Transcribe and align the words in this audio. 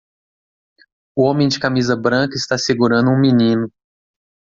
O 1.15 1.21
homem 1.25 1.47
de 1.47 1.59
camisa 1.59 1.95
branca 1.95 2.33
está 2.35 2.57
segurando 2.57 3.11
um 3.11 3.19
menino 3.19 3.71